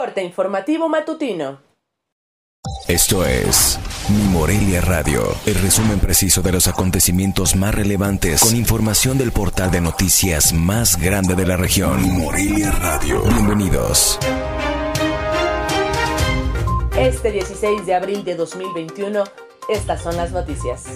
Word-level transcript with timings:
Corte 0.00 0.24
informativo 0.24 0.88
matutino. 0.88 1.60
Esto 2.88 3.26
es 3.26 3.78
Mi 4.08 4.22
Morelia 4.30 4.80
Radio, 4.80 5.20
el 5.44 5.56
resumen 5.56 6.00
preciso 6.00 6.40
de 6.40 6.52
los 6.52 6.68
acontecimientos 6.68 7.54
más 7.54 7.74
relevantes 7.74 8.40
con 8.40 8.56
información 8.56 9.18
del 9.18 9.30
portal 9.30 9.70
de 9.70 9.82
noticias 9.82 10.54
más 10.54 10.96
grande 10.96 11.34
de 11.34 11.46
la 11.46 11.58
región. 11.58 12.00
Mi 12.00 12.08
Morelia 12.08 12.70
Radio. 12.70 13.20
Bienvenidos. 13.24 14.18
Este 16.96 17.30
16 17.30 17.84
de 17.84 17.94
abril 17.94 18.24
de 18.24 18.36
2021, 18.36 19.24
estas 19.68 20.00
son 20.00 20.16
las 20.16 20.32
noticias. 20.32 20.86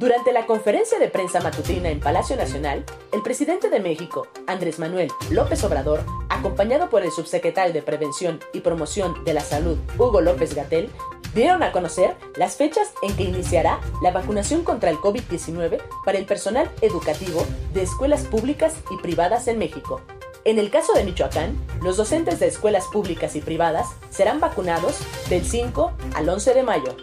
Durante 0.00 0.32
la 0.32 0.46
conferencia 0.46 0.98
de 0.98 1.08
prensa 1.08 1.42
matutina 1.42 1.90
en 1.90 2.00
Palacio 2.00 2.34
Nacional, 2.34 2.86
el 3.12 3.20
presidente 3.20 3.68
de 3.68 3.80
México, 3.80 4.28
Andrés 4.46 4.78
Manuel 4.78 5.10
López 5.30 5.62
Obrador, 5.62 6.06
acompañado 6.40 6.88
por 6.88 7.02
el 7.02 7.12
subsecretario 7.12 7.74
de 7.74 7.82
Prevención 7.82 8.40
y 8.54 8.60
Promoción 8.60 9.24
de 9.24 9.34
la 9.34 9.42
Salud, 9.42 9.76
Hugo 9.98 10.22
López 10.22 10.54
Gatel, 10.54 10.88
dieron 11.34 11.62
a 11.62 11.70
conocer 11.70 12.16
las 12.34 12.56
fechas 12.56 12.92
en 13.02 13.14
que 13.14 13.24
iniciará 13.24 13.78
la 14.02 14.10
vacunación 14.10 14.64
contra 14.64 14.88
el 14.88 14.96
COVID-19 14.96 15.82
para 16.02 16.16
el 16.16 16.24
personal 16.24 16.70
educativo 16.80 17.46
de 17.74 17.82
escuelas 17.82 18.22
públicas 18.22 18.74
y 18.90 18.96
privadas 19.02 19.48
en 19.48 19.58
México. 19.58 20.00
En 20.46 20.58
el 20.58 20.70
caso 20.70 20.94
de 20.94 21.04
Michoacán, 21.04 21.58
los 21.82 21.98
docentes 21.98 22.40
de 22.40 22.46
escuelas 22.46 22.86
públicas 22.86 23.36
y 23.36 23.42
privadas 23.42 23.88
serán 24.08 24.40
vacunados 24.40 24.98
del 25.28 25.44
5 25.44 25.92
al 26.14 26.26
11 26.26 26.54
de 26.54 26.62
mayo. 26.62 26.96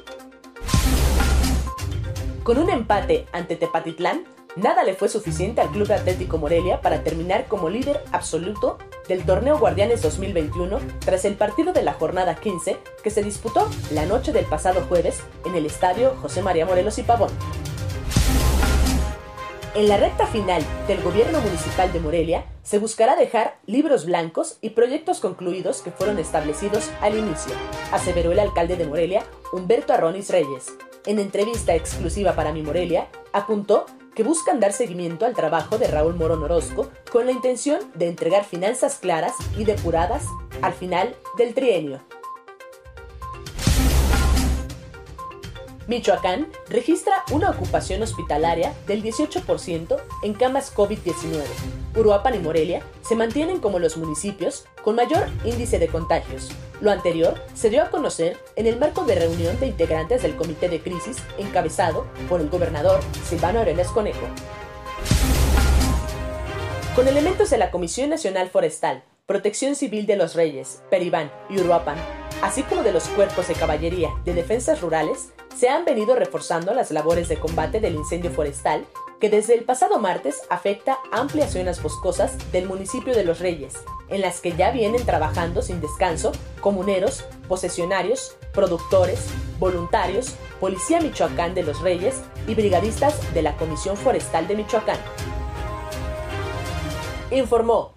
Con 2.42 2.58
un 2.58 2.72
empate 2.72 3.28
ante 3.34 3.56
Tepatitlán, 3.56 4.24
nada 4.56 4.84
le 4.84 4.96
fue 4.96 5.10
suficiente 5.10 5.62
al 5.62 5.70
Club 5.70 5.92
Atlético 5.92 6.40
Morelia 6.40 6.82
para 6.82 7.04
terminar 7.04 7.48
como 7.48 7.70
líder 7.70 8.04
absoluto 8.12 8.80
del 9.08 9.26
torneo 9.26 9.58
Guardianes 9.58 10.02
2021 10.02 10.80
tras 11.00 11.26
el 11.26 11.36
partido 11.36 11.74
de 11.74 11.84
la 11.84 11.94
jornada 11.94 12.36
15 12.36 12.78
que 13.04 13.10
se 13.10 13.24
disputó 13.24 13.70
la 13.92 14.06
noche 14.06 14.34
del 14.34 14.46
pasado 14.46 14.82
jueves 14.88 15.22
en 15.46 15.56
el 15.56 15.66
estadio 15.66 16.16
José 16.22 16.42
María 16.42 16.66
Morelos 16.66 16.98
y 16.98 17.04
Pavón. 17.04 17.32
En 19.76 19.88
la 19.88 19.98
recta 19.98 20.26
final 20.26 20.64
del 20.88 21.04
gobierno 21.04 21.40
municipal 21.40 21.94
de 21.94 22.00
Morelia 22.00 22.46
se 22.64 22.80
buscará 22.80 23.16
dejar 23.16 23.60
libros 23.68 24.08
blancos 24.08 24.58
y 24.60 24.72
proyectos 24.72 25.20
concluidos 25.20 25.82
que 25.82 25.92
fueron 25.92 26.18
establecidos 26.18 26.90
al 27.00 27.16
inicio, 27.16 27.54
aseveró 27.92 28.32
el 28.32 28.40
alcalde 28.40 28.76
de 28.76 28.88
Morelia, 28.88 29.24
Humberto 29.54 29.94
Arronis 29.94 30.32
Reyes, 30.32 30.76
en 31.06 31.20
entrevista 31.20 31.76
exclusiva 31.76 32.34
para 32.34 32.54
Mi 32.54 32.64
Morelia, 32.64 33.08
apuntó 33.34 33.86
que 34.18 34.24
buscan 34.24 34.60
dar 34.60 34.74
seguimiento 34.74 35.28
al 35.28 35.36
trabajo 35.36 35.78
de 35.78 35.88
Raúl 35.88 36.16
Morón 36.16 36.42
Orozco 36.42 36.90
con 37.12 37.28
la 37.28 37.32
intención 37.32 37.80
de 37.94 38.08
entregar 38.08 38.46
finanzas 38.46 38.98
claras 38.98 39.34
y 39.56 39.64
depuradas 39.64 40.26
al 40.64 40.74
final 40.74 41.16
del 41.38 41.54
trienio. 41.54 42.02
Michoacán 45.88 46.48
registra 46.70 47.24
una 47.32 47.50
ocupación 47.50 48.02
hospitalaria 48.04 48.74
del 48.88 49.02
18% 49.02 49.98
en 50.22 50.34
camas 50.34 50.76
COVID-19. 50.76 51.42
Uruapan 51.96 52.36
y 52.36 52.40
Morelia 52.40 52.84
se 53.02 53.16
mantienen 53.16 53.60
como 53.60 53.80
los 53.80 53.96
municipios 53.96 54.66
con 54.84 54.96
mayor 54.96 55.30
índice 55.46 55.80
de 55.80 55.88
contagios. 55.88 56.50
Lo 56.82 56.92
anterior 56.92 57.42
se 57.56 57.70
dio 57.70 57.82
a 57.82 57.90
conocer 57.90 58.38
en 58.58 58.68
el 58.68 58.78
marco 58.78 59.06
de 59.06 59.16
reunión 59.16 59.58
de 59.62 59.68
integrantes 59.68 60.24
del 60.24 60.36
Comité 60.36 60.68
de 60.68 60.82
Crisis 60.82 61.18
encabezado 61.38 62.06
por 62.28 62.42
el 62.42 62.50
gobernador 62.50 63.00
Silvano 63.24 63.60
Aureoles 63.60 63.88
Conejo. 63.88 64.28
Con 66.96 67.08
elementos 67.08 67.50
de 67.50 67.58
la 67.60 67.72
Comisión 67.72 68.10
Nacional 68.10 68.50
Forestal, 68.50 69.04
Protección 69.28 69.76
Civil 69.76 70.06
de 70.06 70.16
los 70.16 70.36
Reyes, 70.36 70.82
Peribán 70.90 71.30
y 71.50 71.60
Uruapan, 71.60 71.98
así 72.42 72.64
como 72.64 72.82
de 72.82 72.94
los 72.94 73.10
cuerpos 73.10 73.50
de 73.50 73.56
caballería 73.56 74.10
de 74.24 74.34
defensas 74.34 74.80
rurales, 74.80 75.34
se 75.54 75.68
han 75.68 75.84
venido 75.84 76.16
reforzando 76.16 76.74
las 76.74 76.92
labores 76.92 77.28
de 77.28 77.38
combate 77.38 77.82
del 77.82 77.96
incendio 77.96 78.32
forestal 78.32 78.86
que 79.20 79.30
desde 79.30 79.56
el 79.56 79.66
pasado 79.66 80.00
martes 80.00 80.44
afecta 80.50 81.00
amplias 81.12 81.52
zonas 81.52 81.84
boscosas 81.84 82.38
del 82.54 82.68
municipio 82.70 83.14
de 83.14 83.26
Los 83.26 83.42
Reyes, 83.42 83.74
en 84.08 84.22
las 84.22 84.40
que 84.40 84.54
ya 84.54 84.72
vienen 84.72 85.06
trabajando 85.06 85.62
sin 85.62 85.82
descanso 85.82 86.32
comuneros, 86.62 87.26
posesionarios, 87.50 88.38
productores, 88.54 89.28
voluntarios, 89.60 90.38
Policía 90.62 91.02
Michoacán 91.02 91.54
de 91.54 91.64
Los 91.64 91.82
Reyes 91.82 92.22
y 92.48 92.56
brigadistas 92.56 93.34
de 93.34 93.42
la 93.42 93.58
Comisión 93.58 93.98
Forestal 93.98 94.48
de 94.48 94.56
Michoacán. 94.56 95.00
Informó 97.30 97.97